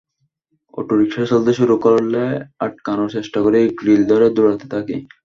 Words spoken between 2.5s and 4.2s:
আটকানোর চেষ্টা করি, গ্রিল